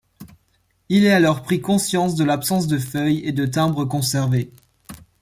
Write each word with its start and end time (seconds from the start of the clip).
Il 0.89 1.05
est 1.05 1.11
alors 1.13 1.43
pris 1.43 1.61
conscience 1.61 2.15
de 2.15 2.23
l'absence 2.23 2.65
de 2.65 2.79
feuilles 2.79 3.21
et 3.23 3.31
de 3.33 3.45
timbres 3.45 3.85
conservés. 3.85 4.49